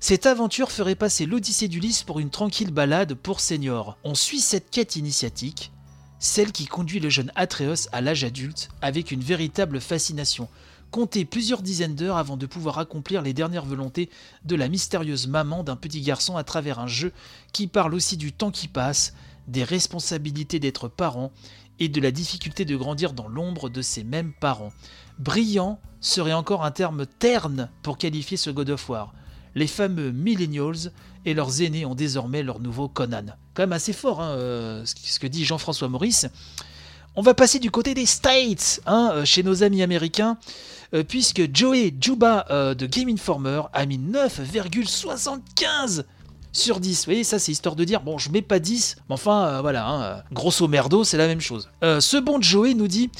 Cette 0.00 0.26
aventure 0.26 0.72
ferait 0.72 0.96
passer 0.96 1.26
l'Odyssée 1.26 1.68
d'Ulysse 1.68 2.02
pour 2.02 2.18
une 2.18 2.30
tranquille 2.30 2.72
balade 2.72 3.14
pour 3.14 3.40
seniors. 3.40 3.96
On 4.02 4.14
suit 4.14 4.40
cette 4.40 4.70
quête 4.70 4.96
initiatique, 4.96 5.70
celle 6.22 6.52
qui 6.52 6.66
conduit 6.66 7.00
le 7.00 7.10
jeune 7.10 7.32
Atreus 7.34 7.88
à 7.90 8.00
l'âge 8.00 8.22
adulte 8.22 8.68
avec 8.80 9.10
une 9.10 9.22
véritable 9.22 9.80
fascination. 9.80 10.48
Comptez 10.92 11.24
plusieurs 11.24 11.62
dizaines 11.62 11.96
d'heures 11.96 12.16
avant 12.16 12.36
de 12.36 12.46
pouvoir 12.46 12.78
accomplir 12.78 13.22
les 13.22 13.32
dernières 13.32 13.64
volontés 13.64 14.08
de 14.44 14.54
la 14.54 14.68
mystérieuse 14.68 15.26
maman 15.26 15.64
d'un 15.64 15.74
petit 15.74 16.00
garçon 16.00 16.36
à 16.36 16.44
travers 16.44 16.78
un 16.78 16.86
jeu 16.86 17.12
qui 17.52 17.66
parle 17.66 17.92
aussi 17.92 18.16
du 18.16 18.30
temps 18.32 18.52
qui 18.52 18.68
passe, 18.68 19.14
des 19.48 19.64
responsabilités 19.64 20.60
d'être 20.60 20.86
parent 20.86 21.32
et 21.80 21.88
de 21.88 22.00
la 22.00 22.12
difficulté 22.12 22.64
de 22.64 22.76
grandir 22.76 23.14
dans 23.14 23.26
l'ombre 23.26 23.68
de 23.68 23.82
ses 23.82 24.04
mêmes 24.04 24.32
parents. 24.32 24.72
Brillant 25.18 25.80
serait 26.00 26.32
encore 26.32 26.64
un 26.64 26.70
terme 26.70 27.04
terne 27.04 27.68
pour 27.82 27.98
qualifier 27.98 28.36
ce 28.36 28.50
God 28.50 28.70
of 28.70 28.88
War. 28.88 29.12
Les 29.54 29.66
fameux 29.66 30.12
millennials 30.12 30.90
et 31.24 31.34
leurs 31.34 31.62
aînés 31.62 31.84
ont 31.84 31.94
désormais 31.94 32.42
leur 32.42 32.60
nouveau 32.60 32.88
Conan. 32.88 33.26
Quand 33.54 33.62
même 33.62 33.72
assez 33.72 33.92
fort 33.92 34.20
hein, 34.20 34.30
euh, 34.30 34.82
ce 34.84 35.18
que 35.18 35.26
dit 35.26 35.44
Jean-François 35.44 35.88
Maurice. 35.88 36.26
On 37.14 37.22
va 37.22 37.34
passer 37.34 37.58
du 37.58 37.70
côté 37.70 37.92
des 37.92 38.06
States, 38.06 38.80
hein, 38.86 39.10
euh, 39.12 39.26
chez 39.26 39.42
nos 39.42 39.62
amis 39.62 39.82
américains, 39.82 40.38
euh, 40.94 41.04
puisque 41.04 41.54
Joey 41.54 41.92
Juba 42.00 42.46
de 42.50 42.86
Game 42.86 43.10
Informer 43.10 43.60
a 43.74 43.84
mis 43.84 43.98
9,75 43.98 46.04
sur 46.52 46.80
10. 46.80 47.00
Vous 47.00 47.04
voyez, 47.04 47.24
ça 47.24 47.38
c'est 47.38 47.52
histoire 47.52 47.76
de 47.76 47.84
dire, 47.84 48.00
bon, 48.00 48.16
je 48.16 48.30
mets 48.30 48.42
pas 48.42 48.58
10, 48.58 48.96
mais 49.08 49.14
enfin, 49.14 49.60
voilà, 49.60 49.88
hein, 49.88 50.22
grosso 50.32 50.66
merdo, 50.68 51.04
c'est 51.04 51.18
la 51.18 51.26
même 51.26 51.40
chose. 51.40 51.68
Ce 51.82 52.18
bon 52.18 52.40
Joey 52.40 52.74
nous 52.74 52.88
dit, 52.88 53.10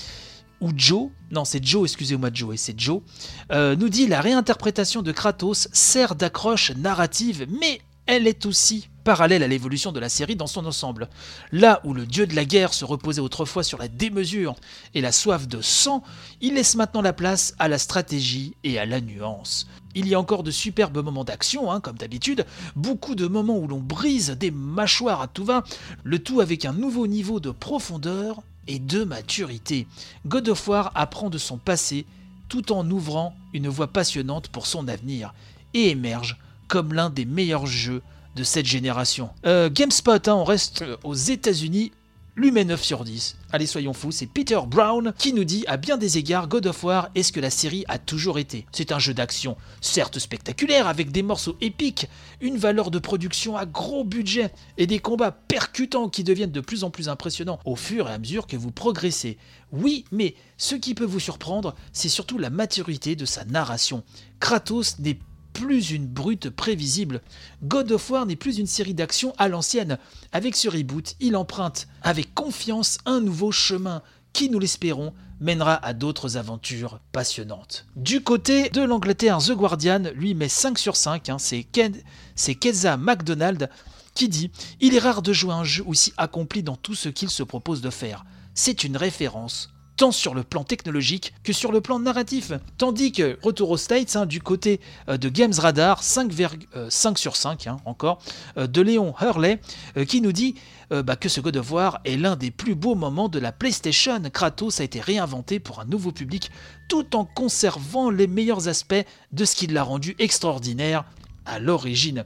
ou 0.62 0.70
Joe, 0.74 1.10
non 1.32 1.44
c'est 1.44 1.62
Joe, 1.62 1.82
excusez-moi 1.90 2.30
Joey, 2.32 2.56
c'est 2.56 2.78
Joe, 2.78 3.02
euh, 3.50 3.76
nous 3.76 3.88
dit 3.88 4.06
la 4.06 4.20
réinterprétation 4.20 5.02
de 5.02 5.10
Kratos 5.10 5.68
sert 5.72 6.14
d'accroche 6.14 6.70
narrative, 6.76 7.46
mais 7.60 7.80
elle 8.06 8.26
est 8.26 8.46
aussi 8.46 8.88
parallèle 9.04 9.42
à 9.42 9.48
l'évolution 9.48 9.90
de 9.90 9.98
la 9.98 10.08
série 10.08 10.36
dans 10.36 10.46
son 10.46 10.64
ensemble. 10.64 11.08
Là 11.50 11.80
où 11.84 11.94
le 11.94 12.06
dieu 12.06 12.26
de 12.26 12.36
la 12.36 12.44
guerre 12.44 12.74
se 12.74 12.84
reposait 12.84 13.20
autrefois 13.20 13.64
sur 13.64 13.78
la 13.78 13.88
démesure 13.88 14.54
et 14.94 15.00
la 15.00 15.10
soif 15.10 15.48
de 15.48 15.60
sang, 15.60 16.04
il 16.40 16.54
laisse 16.54 16.76
maintenant 16.76 17.02
la 17.02 17.12
place 17.12 17.54
à 17.58 17.66
la 17.66 17.78
stratégie 17.78 18.54
et 18.62 18.78
à 18.78 18.86
la 18.86 19.00
nuance. 19.00 19.66
Il 19.94 20.06
y 20.06 20.14
a 20.14 20.20
encore 20.20 20.44
de 20.44 20.52
superbes 20.52 21.04
moments 21.04 21.24
d'action, 21.24 21.72
hein, 21.72 21.80
comme 21.80 21.98
d'habitude, 21.98 22.46
beaucoup 22.76 23.16
de 23.16 23.26
moments 23.26 23.58
où 23.58 23.66
l'on 23.66 23.80
brise 23.80 24.30
des 24.30 24.52
mâchoires 24.52 25.20
à 25.20 25.26
tout 25.26 25.44
va, 25.44 25.64
le 26.04 26.20
tout 26.20 26.40
avec 26.40 26.64
un 26.64 26.72
nouveau 26.72 27.08
niveau 27.08 27.40
de 27.40 27.50
profondeur 27.50 28.42
et 28.68 28.78
de 28.78 29.04
maturité. 29.04 29.86
God 30.26 30.48
of 30.48 30.68
War 30.68 30.92
apprend 30.94 31.30
de 31.30 31.38
son 31.38 31.58
passé 31.58 32.06
tout 32.48 32.72
en 32.72 32.88
ouvrant 32.90 33.34
une 33.52 33.68
voie 33.68 33.86
passionnante 33.86 34.48
pour 34.48 34.66
son 34.66 34.88
avenir 34.88 35.32
et 35.74 35.90
émerge 35.90 36.38
comme 36.68 36.92
l'un 36.92 37.10
des 37.10 37.24
meilleurs 37.24 37.66
jeux 37.66 38.02
de 38.36 38.44
cette 38.44 38.66
génération. 38.66 39.30
Euh, 39.46 39.68
GameSpot, 39.70 40.28
hein, 40.28 40.34
on 40.34 40.44
reste 40.44 40.84
aux 41.04 41.14
États-Unis, 41.14 41.92
lui 42.34 42.50
met 42.50 42.64
9 42.64 42.82
sur 42.82 43.04
10. 43.04 43.36
Allez, 43.52 43.66
soyons 43.66 43.92
fous, 43.92 44.10
c'est 44.10 44.26
Peter 44.26 44.58
Brown 44.66 45.12
qui 45.18 45.34
nous 45.34 45.44
dit 45.44 45.64
à 45.66 45.76
bien 45.76 45.98
des 45.98 46.16
égards 46.16 46.48
God 46.48 46.66
of 46.66 46.82
War 46.82 47.10
est 47.14 47.22
ce 47.22 47.32
que 47.32 47.40
la 47.40 47.50
série 47.50 47.84
a 47.88 47.98
toujours 47.98 48.38
été? 48.38 48.66
C'est 48.72 48.90
un 48.90 48.98
jeu 48.98 49.12
d'action, 49.12 49.56
certes 49.82 50.18
spectaculaire, 50.18 50.86
avec 50.88 51.12
des 51.12 51.22
morceaux 51.22 51.56
épiques, 51.60 52.08
une 52.40 52.56
valeur 52.56 52.90
de 52.90 52.98
production 52.98 53.56
à 53.56 53.66
gros 53.66 54.04
budget 54.04 54.50
et 54.78 54.86
des 54.86 54.98
combats 54.98 55.32
percutants 55.32 56.08
qui 56.08 56.24
deviennent 56.24 56.52
de 56.52 56.60
plus 56.60 56.84
en 56.84 56.90
plus 56.90 57.10
impressionnants 57.10 57.60
au 57.66 57.76
fur 57.76 58.08
et 58.08 58.12
à 58.12 58.18
mesure 58.18 58.46
que 58.46 58.56
vous 58.56 58.70
progressez. 58.70 59.36
Oui, 59.70 60.06
mais 60.10 60.34
ce 60.56 60.74
qui 60.74 60.94
peut 60.94 61.04
vous 61.04 61.20
surprendre, 61.20 61.74
c'est 61.92 62.08
surtout 62.08 62.38
la 62.38 62.50
maturité 62.50 63.14
de 63.14 63.26
sa 63.26 63.44
narration. 63.44 64.04
Kratos 64.40 64.98
n'est 65.00 65.18
plus 65.62 65.92
une 65.92 66.08
brute 66.08 66.50
prévisible. 66.50 67.20
God 67.62 67.92
of 67.92 68.10
War 68.10 68.26
n'est 68.26 68.34
plus 68.34 68.58
une 68.58 68.66
série 68.66 68.94
d'actions 68.94 69.32
à 69.38 69.46
l'ancienne. 69.46 69.96
Avec 70.32 70.56
ce 70.56 70.68
reboot, 70.68 71.14
il 71.20 71.36
emprunte 71.36 71.86
avec 72.02 72.34
confiance 72.34 72.98
un 73.06 73.20
nouveau 73.20 73.52
chemin 73.52 74.02
qui, 74.32 74.50
nous 74.50 74.58
l'espérons, 74.58 75.12
mènera 75.40 75.74
à 75.74 75.92
d'autres 75.92 76.36
aventures 76.36 76.98
passionnantes. 77.12 77.86
Du 77.94 78.22
côté 78.22 78.70
de 78.70 78.82
l'Angleterre, 78.82 79.38
The 79.38 79.52
Guardian 79.52 80.02
lui 80.16 80.34
met 80.34 80.48
5 80.48 80.78
sur 80.78 80.96
5, 80.96 81.28
hein. 81.28 81.36
c'est 81.38 82.54
Keza 82.56 82.96
MacDonald 82.96 83.70
qui 84.14 84.28
dit 84.28 84.50
Il 84.80 84.96
est 84.96 85.00
rare 85.00 85.22
de 85.22 85.32
jouer 85.32 85.54
un 85.54 85.64
jeu 85.64 85.84
aussi 85.86 86.12
accompli 86.16 86.64
dans 86.64 86.76
tout 86.76 86.96
ce 86.96 87.08
qu'il 87.08 87.30
se 87.30 87.44
propose 87.44 87.82
de 87.82 87.90
faire. 87.90 88.24
C'est 88.54 88.82
une 88.82 88.96
référence 88.96 89.72
tant 89.96 90.12
sur 90.12 90.34
le 90.34 90.42
plan 90.42 90.64
technologique 90.64 91.34
que 91.42 91.52
sur 91.52 91.72
le 91.72 91.80
plan 91.80 91.98
narratif. 91.98 92.52
Tandis 92.78 93.12
que 93.12 93.38
Retour 93.42 93.70
aux 93.70 93.76
States, 93.76 94.16
hein, 94.16 94.26
du 94.26 94.40
côté 94.40 94.80
euh, 95.08 95.16
de 95.16 95.28
Games 95.28 95.52
Radar, 95.56 96.02
5, 96.02 96.32
euh, 96.76 96.88
sur 97.16 97.36
5 97.36 97.66
hein, 97.66 97.76
encore, 97.84 98.18
euh, 98.56 98.66
de 98.66 98.80
Léon 98.80 99.14
Hurley, 99.20 99.60
qui 100.06 100.20
nous 100.20 100.32
dit 100.32 100.54
bah, 100.90 101.16
que 101.16 101.30
ce 101.30 101.40
God 101.40 101.56
of 101.56 101.72
War 101.72 102.00
est 102.04 102.18
l'un 102.18 102.36
des 102.36 102.50
plus 102.50 102.74
beaux 102.74 102.94
moments 102.94 103.30
de 103.30 103.38
la 103.38 103.50
PlayStation. 103.50 104.20
Kratos 104.30 104.80
a 104.80 104.84
été 104.84 105.00
réinventé 105.00 105.58
pour 105.58 105.80
un 105.80 105.86
nouveau 105.86 106.12
public 106.12 106.50
tout 106.88 107.16
en 107.16 107.24
conservant 107.24 108.10
les 108.10 108.26
meilleurs 108.26 108.68
aspects 108.68 109.06
de 109.32 109.44
ce 109.46 109.56
qui 109.56 109.66
l'a 109.68 109.84
rendu 109.84 110.14
extraordinaire 110.18 111.04
à 111.46 111.58
l'origine. 111.58 112.24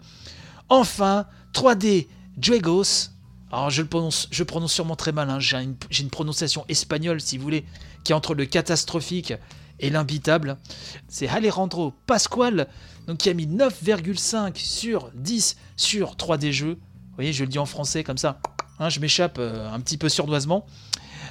Enfin, 0.68 1.26
3D 1.54 2.08
Dragos, 2.36 3.10
alors 3.52 3.70
je 3.70 3.82
le 3.82 3.88
prononce, 3.88 4.28
sûrement 4.66 4.96
très 4.96 5.12
mal, 5.12 5.30
hein. 5.30 5.38
j'ai 5.38 5.56
une, 5.58 6.10
prononciation 6.10 6.64
espagnole 6.68 7.20
si 7.20 7.38
vous 7.38 7.44
voulez, 7.44 7.64
qui 8.02 8.12
est 8.12 8.14
entre 8.14 8.34
le 8.34 8.44
catastrophique 8.44 9.34
et 9.78 9.90
l'imbitable. 9.90 10.56
C'est 11.08 11.28
Alejandro 11.28 11.92
Pascual, 12.06 12.66
donc 13.06 13.18
qui 13.18 13.28
a 13.28 13.34
mis 13.34 13.46
9,5 13.46 14.56
sur 14.56 15.10
10 15.14 15.56
sur 15.76 16.16
3D 16.16 16.50
jeux. 16.50 16.74
Vous 16.74 17.14
voyez, 17.14 17.32
je 17.32 17.44
le 17.44 17.50
dis 17.50 17.58
en 17.58 17.66
français 17.66 18.02
comme 18.02 18.18
ça, 18.18 18.40
hein, 18.78 18.88
je 18.88 18.98
m'échappe 19.00 19.38
euh, 19.38 19.70
un 19.72 19.80
petit 19.80 19.96
peu 19.96 20.08
surdoisement. 20.08 20.66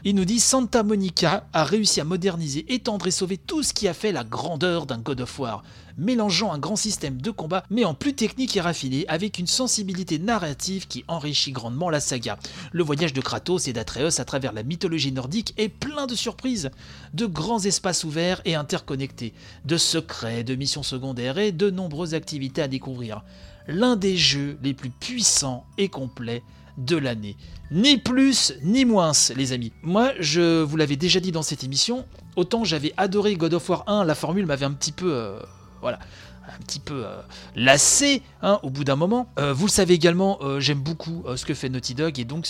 Il 0.04 0.16
nous 0.16 0.26
dit 0.26 0.40
Santa 0.40 0.84
Monica 0.84 1.48
a 1.52 1.64
réussi 1.64 2.00
à 2.00 2.04
moderniser, 2.04 2.74
étendre 2.74 3.08
et 3.08 3.12
sauver 3.12 3.38
tout 3.38 3.64
ce 3.64 3.74
qui 3.74 3.88
a 3.88 3.94
fait 3.94 4.12
la 4.12 4.24
grandeur 4.24 4.86
d'un 4.86 5.00
God 5.00 5.22
of 5.22 5.40
War, 5.40 5.64
mélangeant 5.98 6.52
un 6.52 6.60
grand 6.60 6.76
système 6.76 7.22
de 7.22 7.32
combat 7.32 7.64
mais 7.70 7.86
en 7.86 7.94
plus 7.94 8.14
technique 8.14 8.56
et 8.58 8.62
raffiné 8.62 9.06
avec 9.08 9.40
une 9.40 9.48
sensibilité 9.48 10.20
narrative 10.20 10.88
qui 10.88 11.04
enrichit 11.08 11.52
grandement 11.52 11.90
la 11.90 12.00
saga. 12.00 12.38
Le 12.72 12.84
voyage 12.84 13.14
de 13.14 13.22
Kratos 13.22 13.68
et 13.68 13.74
d'Atreus 13.74 14.20
à 14.20 14.26
travers 14.26 14.54
la 14.54 14.64
mythologie 14.64 15.12
nordique 15.12 15.54
est 15.58 15.70
plein 15.70 16.08
de 16.08 16.16
surprises, 16.16 16.72
de 17.14 17.26
grands 17.26 17.64
espaces 17.64 18.04
ouverts 18.04 18.42
et 18.46 18.56
interconnectés, 18.56 19.34
de 19.66 19.78
secrets, 19.78 20.44
de 20.44 20.56
missions 20.56 20.84
secondaires 20.84 21.38
et 21.38 21.52
de 21.52 21.70
nombreuses 21.70 22.14
activités 22.14 22.62
à 22.62 22.68
découvrir. 22.68 23.24
L'un 23.68 23.96
des 23.96 24.18
jeux 24.18 24.58
les 24.62 24.74
plus 24.74 24.92
puissants 24.92 25.66
et 25.78 25.90
complets 25.90 26.44
de 26.78 26.98
l'année. 26.98 27.36
Ni 27.72 27.98
plus 27.98 28.54
ni 28.64 28.86
moins, 28.86 29.12
les 29.36 29.54
amis. 29.54 29.72
Moi, 29.82 30.12
je 30.20 30.62
vous 30.62 30.78
l'avais 30.78 30.98
déjà 30.98 31.20
dit 31.20 31.32
dans 31.32 31.42
cette 31.42 31.64
émission, 31.64 32.06
autant 32.36 32.64
j'avais 32.64 32.94
adoré 32.98 33.36
God 33.36 33.54
of 33.56 33.70
War 33.70 33.84
1, 33.88 34.04
la 34.04 34.16
formule 34.16 34.46
m'avait 34.46 34.66
un 34.66 34.74
petit 34.74 34.92
peu... 34.92 35.14
Euh, 35.14 35.40
voilà 35.86 36.00
un 36.48 36.64
petit 36.64 36.80
peu 36.80 37.06
euh, 37.06 37.22
lassé 37.56 38.22
hein, 38.42 38.60
au 38.64 38.70
bout 38.70 38.84
d'un 38.84 38.96
moment. 38.96 39.28
Euh, 39.40 39.54
vous 39.54 39.66
le 39.66 39.72
savez 39.72 39.94
également, 39.94 40.40
euh, 40.42 40.60
j'aime 40.60 40.80
beaucoup 40.80 41.24
ce 41.36 41.46
que 41.46 41.54
fait 41.54 41.70
Naughty 41.70 41.96
Dog 41.96 42.20
et 42.20 42.26
donc 42.26 42.48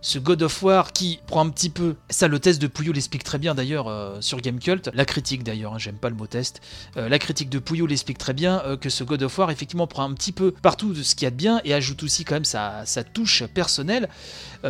ce, 0.00 0.18
God 0.18 0.42
of 0.42 0.62
War 0.62 0.92
qui 0.92 1.20
prend 1.26 1.44
un 1.44 1.50
petit 1.50 1.70
peu, 1.70 1.96
ça 2.10 2.28
le 2.28 2.38
test 2.38 2.60
de 2.60 2.66
Pouillot 2.66 2.92
l'explique 2.92 3.24
très 3.24 3.38
bien 3.38 3.54
d'ailleurs 3.54 3.90
sur 4.20 4.40
Gamecult, 4.40 4.90
la 4.94 5.04
critique 5.04 5.42
d'ailleurs, 5.42 5.74
hein, 5.74 5.78
j'aime 5.78 5.96
pas 5.96 6.08
le 6.08 6.16
mot 6.16 6.26
test, 6.26 6.60
la 6.96 7.18
critique 7.18 7.48
de 7.48 7.58
Pouillot 7.58 7.86
l'explique 7.86 8.18
très 8.18 8.32
bien 8.32 8.62
que 8.80 8.88
ce 8.88 9.04
God 9.04 9.22
of 9.22 9.38
War 9.38 9.50
effectivement 9.50 9.86
prend 9.86 10.04
un 10.04 10.14
petit 10.14 10.32
peu 10.32 10.50
partout 10.50 10.92
de 10.92 11.02
ce 11.02 11.14
qu'il 11.14 11.24
y 11.24 11.28
a 11.28 11.30
de 11.30 11.36
bien 11.36 11.60
et 11.64 11.74
ajoute 11.74 12.02
aussi 12.02 12.24
quand 12.24 12.34
même 12.34 12.44
sa, 12.44 12.84
touche 13.12 13.44
personnelle. 13.46 14.08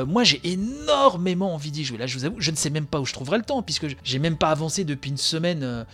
moi 0.06 0.24
j'ai 0.24 0.40
énormément 0.44 1.54
envie 1.54 1.70
d'y 1.70 1.84
jouer, 1.84 1.98
là 1.98 2.06
je 2.06 2.18
vous 2.18 2.24
avoue, 2.24 2.36
je 2.38 2.50
ne 2.50 2.56
sais 2.56 2.70
même 2.70 2.86
pas 2.86 3.00
où 3.00 3.06
je 3.06 3.12
trouverai 3.12 3.38
le 3.38 3.44
temps 3.44 3.62
puisque 3.62 3.86
j'ai 4.04 4.18
même 4.18 4.36
pas 4.36 4.50
avancé 4.50 4.84
depuis 4.84 5.10
une 5.10 5.16
semaine 5.16 5.86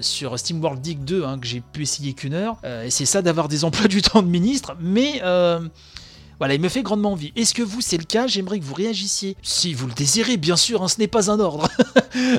sur 0.00 0.38
SteamWorld 0.38 0.80
Dig 0.80 1.04
2 1.04 1.24
hein, 1.24 1.38
que 1.38 1.46
j'ai 1.46 1.60
pu 1.60 1.82
essayer 1.82 1.99
qu'une 2.14 2.34
heure. 2.34 2.56
Euh, 2.64 2.84
et 2.84 2.90
c'est 2.90 3.04
ça 3.04 3.22
d'avoir 3.22 3.48
des 3.48 3.64
emplois 3.64 3.88
du 3.88 4.02
temps 4.02 4.22
de 4.22 4.28
ministre. 4.28 4.76
Mais 4.80 5.20
euh, 5.22 5.60
voilà, 6.38 6.54
il 6.54 6.60
me 6.60 6.68
fait 6.68 6.82
grandement 6.82 7.12
envie. 7.12 7.32
Est-ce 7.36 7.54
que 7.54 7.62
vous, 7.62 7.80
c'est 7.80 7.98
le 7.98 8.04
cas? 8.04 8.26
J'aimerais 8.26 8.58
que 8.58 8.64
vous 8.64 8.74
réagissiez. 8.74 9.36
Si 9.42 9.74
vous 9.74 9.86
le 9.86 9.92
désirez, 9.92 10.36
bien 10.36 10.56
sûr, 10.56 10.82
hein, 10.82 10.88
ce 10.88 10.98
n'est 10.98 11.08
pas 11.08 11.30
un 11.30 11.40
ordre. 11.40 11.68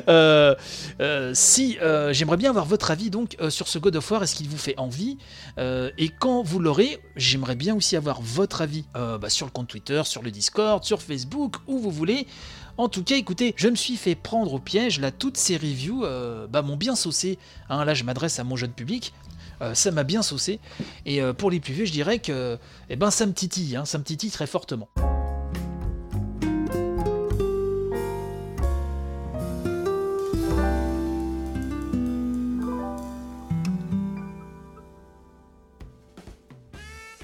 Euh, 0.08 1.32
si 1.34 1.78
j'aimerais 2.10 2.36
bien 2.36 2.50
avoir 2.50 2.66
votre 2.66 2.90
avis 2.90 3.10
donc 3.10 3.36
sur 3.48 3.68
ce 3.68 3.78
God 3.78 3.96
of 3.96 4.10
War, 4.10 4.22
est-ce 4.22 4.34
qu'il 4.34 4.48
vous 4.48 4.58
fait 4.58 4.78
envie 4.78 5.16
Et 5.58 6.10
quand 6.20 6.42
vous 6.42 6.58
l'aurez, 6.58 7.00
j'aimerais 7.16 7.56
bien 7.56 7.74
aussi 7.74 7.96
avoir 7.96 8.20
votre 8.20 8.60
avis 8.60 8.84
bah, 8.94 9.28
sur 9.28 9.46
le 9.46 9.50
compte 9.50 9.68
Twitter, 9.68 10.02
sur 10.04 10.22
le 10.22 10.30
Discord, 10.30 10.84
sur 10.84 11.00
Facebook, 11.00 11.56
où 11.66 11.78
vous 11.78 11.90
voulez. 11.90 12.26
En 12.76 12.88
tout 12.88 13.02
cas, 13.02 13.16
écoutez, 13.16 13.54
je 13.56 13.68
me 13.68 13.76
suis 13.76 13.96
fait 13.96 14.14
prendre 14.14 14.54
au 14.54 14.58
piège. 14.58 15.00
Là, 15.00 15.10
toutes 15.10 15.36
ces 15.36 15.56
reviews 15.56 16.04
bah, 16.50 16.62
m'ont 16.62 16.76
bien 16.76 16.94
saucé. 16.94 17.38
Hein, 17.68 17.84
là, 17.84 17.94
je 17.94 18.04
m'adresse 18.04 18.38
à 18.38 18.44
mon 18.44 18.56
jeune 18.56 18.72
public. 18.72 19.12
Euh, 19.62 19.74
ça 19.74 19.90
m'a 19.90 20.04
bien 20.04 20.22
saucé. 20.22 20.60
Et 21.06 21.22
euh, 21.22 21.32
pour 21.32 21.50
les 21.50 21.60
plus 21.60 21.72
vieux, 21.72 21.84
je 21.84 21.92
dirais 21.92 22.18
que 22.18 22.58
eh 22.90 22.96
ben, 22.96 23.10
ça 23.10 23.26
me 23.26 23.32
titille, 23.32 23.76
hein, 23.76 23.84
ça 23.84 23.98
me 23.98 24.04
titille 24.04 24.30
très 24.30 24.46
fortement. 24.46 24.88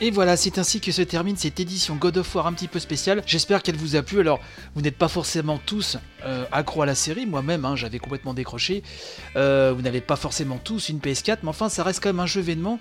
Et 0.01 0.13
voilà, 0.13 0.37
c'est 0.37 0.59
ainsi 0.59 0.81
que 0.81 0.93
se 0.93 1.03
termine 1.03 1.37
cette 1.37 1.59
édition 1.59 1.97
God 1.97 2.19
of 2.19 2.35
War 2.35 2.47
un 2.47 2.53
petit 2.53 2.69
peu 2.69 2.79
spéciale. 2.79 3.21
J'espère 3.27 3.65
qu'elle 3.65 3.75
vous 3.75 3.97
a 3.97 4.03
plu. 4.03 4.21
Alors, 4.21 4.39
vous 4.77 4.81
n'êtes 4.81 4.97
pas 4.97 5.09
forcément 5.09 5.59
tous 5.59 5.99
euh, 6.25 6.45
accro 6.53 6.83
à 6.83 6.87
la 6.87 6.95
série. 6.95 7.27
Moi-même, 7.27 7.65
hein, 7.65 7.75
j'avais 7.75 7.99
complètement 7.99 8.33
décroché. 8.33 8.85
Euh, 9.35 9.73
vous 9.75 9.83
n'avez 9.83 10.01
pas 10.01 10.15
forcément 10.15 10.59
tous 10.63 10.89
une 10.89 11.01
PS4, 11.01 11.39
mais 11.43 11.49
enfin, 11.49 11.69
ça 11.69 11.83
reste 11.83 12.01
quand 12.01 12.11
même 12.11 12.21
un 12.21 12.27
jeu 12.27 12.41
événement. 12.41 12.79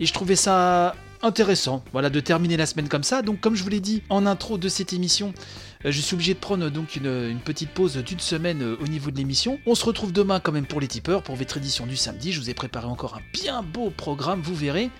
Et 0.00 0.06
je 0.06 0.12
trouvais 0.12 0.34
ça 0.34 0.96
intéressant, 1.22 1.82
voilà, 1.92 2.10
de 2.10 2.20
terminer 2.20 2.56
la 2.56 2.66
semaine 2.66 2.88
comme 2.88 3.02
ça. 3.02 3.22
Donc, 3.22 3.40
comme 3.40 3.54
je 3.54 3.62
vous 3.62 3.68
l'ai 3.68 3.80
dit 3.80 4.02
en 4.08 4.26
intro 4.26 4.58
de 4.58 4.68
cette 4.68 4.92
émission, 4.92 5.32
euh, 5.84 5.92
je 5.92 6.00
suis 6.00 6.14
obligé 6.14 6.34
de 6.34 6.38
prendre 6.38 6.68
donc 6.70 6.96
une, 6.96 7.38
petite 7.44 7.70
pause 7.70 7.96
d'une 7.96 8.20
semaine 8.20 8.62
euh, 8.62 8.76
au 8.80 8.86
niveau 8.86 9.10
de 9.10 9.16
l'émission. 9.16 9.58
On 9.66 9.74
se 9.74 9.84
retrouve 9.84 10.12
demain 10.12 10.40
quand 10.40 10.52
même 10.52 10.66
pour 10.66 10.80
les 10.80 10.88
tipeurs, 10.88 11.22
pour 11.22 11.36
votre 11.36 11.56
édition 11.56 11.86
du 11.86 11.96
samedi. 11.96 12.32
Je 12.32 12.40
vous 12.40 12.50
ai 12.50 12.54
préparé 12.54 12.86
encore 12.86 13.14
un 13.14 13.22
bien 13.32 13.62
beau 13.62 13.90
programme, 13.90 14.40
vous 14.42 14.54
verrez, 14.54 14.90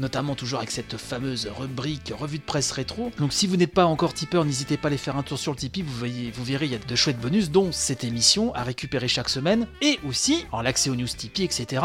notamment 0.00 0.34
toujours 0.34 0.58
avec 0.58 0.70
cette 0.70 0.96
fameuse 0.96 1.48
rubrique 1.58 2.12
revue 2.16 2.38
de 2.38 2.44
presse 2.44 2.70
rétro. 2.72 3.10
Donc, 3.18 3.32
si 3.32 3.46
vous 3.46 3.56
n'êtes 3.56 3.72
pas 3.72 3.86
encore 3.86 4.14
tipeur, 4.14 4.44
n'hésitez 4.44 4.76
pas 4.76 4.88
à 4.88 4.90
aller 4.90 4.98
faire 4.98 5.16
un 5.16 5.22
tour 5.22 5.38
sur 5.38 5.52
le 5.52 5.58
Tipeee. 5.58 5.82
Vous, 5.82 6.44
verrez, 6.44 6.66
il 6.66 6.72
y 6.72 6.76
a 6.76 6.78
de 6.78 6.96
chouettes 6.96 7.20
bonus, 7.20 7.50
dont 7.50 7.72
cette 7.72 8.04
émission 8.04 8.54
à 8.54 8.62
récupérer 8.62 9.08
chaque 9.08 9.28
semaine, 9.28 9.66
et 9.80 9.98
aussi 10.06 10.44
en 10.52 10.62
l'accès 10.62 10.90
aux 10.90 10.96
news 10.96 11.06
Tipeee, 11.06 11.44
etc 11.44 11.82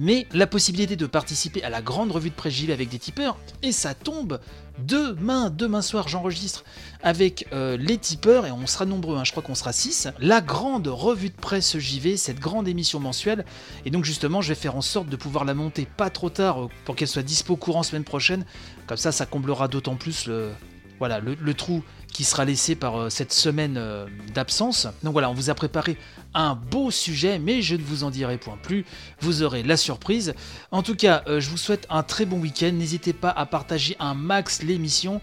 mais 0.00 0.26
la 0.32 0.46
possibilité 0.46 0.96
de 0.96 1.04
participer 1.04 1.62
à 1.62 1.68
la 1.68 1.82
grande 1.82 2.10
revue 2.10 2.30
de 2.30 2.34
presse 2.34 2.54
JV 2.54 2.72
avec 2.72 2.88
des 2.88 2.98
tipeurs, 2.98 3.36
et 3.62 3.70
ça 3.70 3.92
tombe 3.92 4.40
demain, 4.78 5.50
demain 5.50 5.82
soir 5.82 6.08
j'enregistre 6.08 6.64
avec 7.02 7.46
euh, 7.52 7.76
les 7.76 7.98
tipeurs, 7.98 8.46
et 8.46 8.50
on 8.50 8.66
sera 8.66 8.86
nombreux, 8.86 9.18
hein, 9.18 9.24
je 9.24 9.30
crois 9.32 9.42
qu'on 9.42 9.54
sera 9.54 9.74
6, 9.74 10.08
la 10.18 10.40
grande 10.40 10.88
revue 10.88 11.28
de 11.28 11.34
presse 11.34 11.76
JV, 11.76 12.16
cette 12.16 12.40
grande 12.40 12.66
émission 12.66 12.98
mensuelle, 12.98 13.44
et 13.84 13.90
donc 13.90 14.06
justement 14.06 14.40
je 14.40 14.48
vais 14.48 14.54
faire 14.54 14.74
en 14.74 14.80
sorte 14.80 15.10
de 15.10 15.16
pouvoir 15.16 15.44
la 15.44 15.52
monter 15.52 15.86
pas 15.98 16.08
trop 16.08 16.30
tard 16.30 16.62
euh, 16.62 16.68
pour 16.86 16.96
qu'elle 16.96 17.06
soit 17.06 17.22
dispo 17.22 17.56
courant 17.56 17.82
semaine 17.82 18.04
prochaine, 18.04 18.46
comme 18.86 18.96
ça 18.96 19.12
ça 19.12 19.26
comblera 19.26 19.68
d'autant 19.68 19.96
plus 19.96 20.26
le, 20.26 20.50
voilà, 20.98 21.20
le, 21.20 21.54
trou 21.54 21.84
qui 22.10 22.24
sera 22.24 22.46
laissé 22.46 22.74
par 22.74 22.96
euh, 22.96 23.10
cette 23.10 23.34
semaine 23.34 23.78
d'absence. 24.32 24.88
Donc 25.02 25.12
voilà, 25.12 25.28
on 25.28 25.34
vous 25.34 25.50
a 25.50 25.54
préparé 25.54 25.98
un 26.34 26.54
beau 26.54 26.90
sujet, 26.90 27.38
mais 27.38 27.62
je 27.62 27.76
ne 27.76 27.82
vous 27.82 28.04
en 28.04 28.10
dirai 28.10 28.38
point 28.38 28.58
plus. 28.62 28.84
Vous 29.20 29.42
aurez 29.42 29.62
la 29.62 29.76
surprise. 29.76 30.34
En 30.70 30.82
tout 30.82 30.94
cas, 30.94 31.22
euh, 31.26 31.40
je 31.40 31.50
vous 31.50 31.56
souhaite 31.56 31.86
un 31.90 32.02
très 32.02 32.26
bon 32.26 32.38
week-end. 32.38 32.72
N'hésitez 32.72 33.12
pas 33.12 33.30
à 33.30 33.46
partager 33.46 33.96
un 33.98 34.14
max 34.14 34.62
l'émission. 34.62 35.20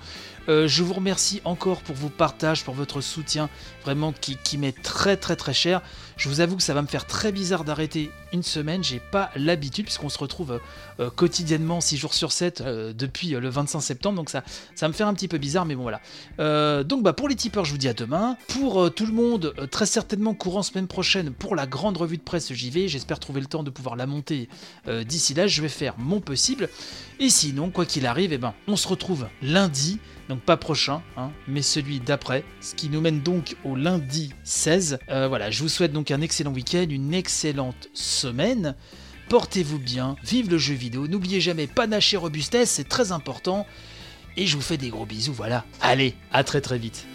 Euh, 0.50 0.68
je 0.68 0.84
vous 0.84 0.94
remercie 0.94 1.42
encore 1.44 1.82
pour 1.82 1.96
vos 1.96 2.10
partages, 2.10 2.64
pour 2.64 2.74
votre 2.74 3.02
soutien, 3.02 3.50
vraiment 3.84 4.14
qui, 4.14 4.58
m'est 4.58 4.82
très 4.82 5.18
très 5.18 5.36
très 5.36 5.54
cher. 5.54 5.82
Je 6.16 6.30
vous 6.30 6.40
avoue 6.40 6.56
que 6.56 6.64
ça 6.64 6.74
va 6.74 6.82
me 6.82 6.88
faire 6.88 7.06
très 7.06 7.32
bizarre 7.32 7.64
d'arrêter 7.64 8.12
une 8.34 8.44
semaine, 8.44 8.84
j'ai 8.84 9.00
pas 9.00 9.30
l'habitude 9.36 9.86
puisqu'on 9.86 10.10
se 10.10 10.18
retrouve 10.18 10.60
euh, 11.00 11.10
quotidiennement 11.10 11.80
6 11.80 11.98
jours 11.98 12.14
sur 12.14 12.32
7 12.32 12.62
euh, 12.62 12.94
depuis 12.94 13.30
le 13.30 13.50
25 13.50 13.80
septembre, 13.82 14.16
donc 14.16 14.30
ça, 14.30 14.44
ça 14.76 14.88
me 14.88 14.94
fait 14.94 15.04
un 15.04 15.14
petit 15.14 15.28
peu 15.28 15.38
bizarre, 15.38 15.66
mais 15.66 15.76
bon 15.76 15.84
voilà. 15.84 16.02
donc 16.84 17.04
bah 17.04 17.14
pour 17.14 17.28
les 17.28 17.36
tipeurs, 17.36 17.66
je 17.66 17.72
vous 17.72 17.78
dis 17.78 17.88
à 17.88 17.94
demain. 17.94 18.38
Pour 18.48 18.94
tout 18.94 19.06
le 19.06 19.14
monde, 19.14 19.54
très 19.70 19.86
certainement 19.86 20.34
courant 20.34 20.64
semaine 20.64 20.88
prochaine 20.88 20.97
pour 21.38 21.56
la 21.56 21.68
grande 21.68 21.98
revue 21.98 22.18
de 22.18 22.22
presse 22.22 22.54
j'y 22.54 22.70
vais, 22.70 22.88
j'espère 22.88 23.20
trouver 23.20 23.42
le 23.42 23.48
temps 23.48 23.64
de 23.64 23.70
pouvoir 23.70 23.96
la 23.96 24.06
monter 24.06 24.50
d'ici 25.06 25.34
là, 25.34 25.48
je 25.48 25.62
vais 25.62 25.70
faire 25.70 25.96
mon 25.98 26.22
possible. 26.22 26.70
Et 27.20 27.30
sinon, 27.30 27.70
quoi 27.70 27.86
qu'il 27.86 28.06
arrive, 28.06 28.34
eh 28.34 28.38
ben, 28.38 28.54
on 28.68 28.76
se 28.76 28.88
retrouve 28.88 29.28
lundi 29.42 30.00
donc 30.30 30.42
pas 30.42 30.58
prochain, 30.58 31.02
hein, 31.16 31.32
mais 31.48 31.62
celui 31.62 32.00
d'après, 32.00 32.44
ce 32.60 32.76
qui 32.76 32.90
nous 32.90 33.02
mène 33.02 33.22
donc 33.22 33.56
au 33.64 33.76
lundi 33.76 34.34
16. 34.44 35.00
Euh, 35.10 35.28
voilà, 35.28 35.52
je 35.52 35.62
vous 35.62 35.70
souhaite 35.70 35.94
donc 35.94 36.12
un 36.12 36.22
excellent 36.22 36.52
week-end, 36.52 36.86
une 36.90 37.14
excellente 37.14 37.90
semaine. 37.94 38.76
Portez-vous 39.30 39.80
bien, 39.80 40.16
vive 40.24 40.50
le 40.50 40.58
jeu 40.58 40.74
vidéo, 40.74 41.08
n'oubliez 41.08 41.42
jamais 41.42 41.68
panache 41.68 42.14
et 42.14 42.18
robustesse, 42.18 42.72
c'est 42.72 42.88
très 42.88 43.12
important. 43.12 43.66
Et 44.38 44.46
je 44.46 44.56
vous 44.56 44.62
fais 44.62 44.78
des 44.78 44.90
gros 44.90 45.06
bisous, 45.06 45.34
voilà. 45.34 45.66
Allez, 45.82 46.14
à 46.32 46.44
très 46.44 46.62
très 46.62 46.78
vite. 46.78 47.06